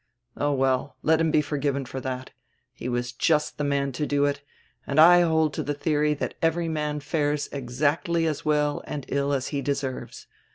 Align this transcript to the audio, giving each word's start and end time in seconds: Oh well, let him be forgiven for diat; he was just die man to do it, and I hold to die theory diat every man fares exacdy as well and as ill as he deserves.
Oh 0.35 0.51
well, 0.51 0.97
let 1.03 1.21
him 1.21 1.29
be 1.29 1.41
forgiven 1.43 1.85
for 1.85 2.01
diat; 2.01 2.29
he 2.73 2.89
was 2.89 3.11
just 3.11 3.57
die 3.59 3.63
man 3.63 3.91
to 3.91 4.07
do 4.07 4.25
it, 4.25 4.41
and 4.87 4.99
I 4.99 5.21
hold 5.21 5.53
to 5.53 5.63
die 5.63 5.73
theory 5.73 6.15
diat 6.15 6.33
every 6.41 6.67
man 6.67 7.01
fares 7.01 7.47
exacdy 7.51 8.25
as 8.27 8.43
well 8.43 8.83
and 8.87 9.05
as 9.11 9.15
ill 9.15 9.31
as 9.31 9.49
he 9.49 9.61
deserves. 9.61 10.25